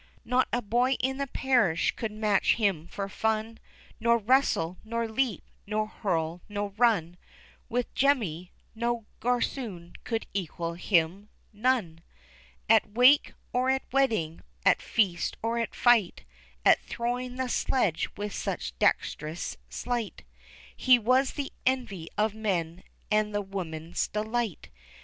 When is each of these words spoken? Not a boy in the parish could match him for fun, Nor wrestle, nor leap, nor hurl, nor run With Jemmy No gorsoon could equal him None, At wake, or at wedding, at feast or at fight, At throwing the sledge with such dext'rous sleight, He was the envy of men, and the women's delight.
Not 0.25 0.47
a 0.51 0.63
boy 0.63 0.93
in 0.93 1.17
the 1.17 1.27
parish 1.27 1.91
could 1.91 2.11
match 2.11 2.55
him 2.55 2.87
for 2.87 3.07
fun, 3.07 3.59
Nor 3.99 4.17
wrestle, 4.17 4.77
nor 4.83 5.07
leap, 5.07 5.43
nor 5.67 5.85
hurl, 5.85 6.41
nor 6.49 6.69
run 6.69 7.17
With 7.69 7.93
Jemmy 7.93 8.51
No 8.73 9.05
gorsoon 9.19 9.93
could 10.03 10.25
equal 10.33 10.73
him 10.73 11.29
None, 11.53 12.01
At 12.67 12.91
wake, 12.93 13.33
or 13.53 13.69
at 13.69 13.83
wedding, 13.91 14.41
at 14.65 14.81
feast 14.81 15.37
or 15.43 15.59
at 15.59 15.75
fight, 15.75 16.23
At 16.65 16.81
throwing 16.81 17.35
the 17.35 17.47
sledge 17.47 18.09
with 18.17 18.33
such 18.33 18.73
dext'rous 18.79 19.55
sleight, 19.69 20.23
He 20.75 20.97
was 20.97 21.33
the 21.33 21.53
envy 21.63 22.09
of 22.17 22.33
men, 22.33 22.83
and 23.11 23.35
the 23.35 23.41
women's 23.43 24.07
delight. 24.07 24.69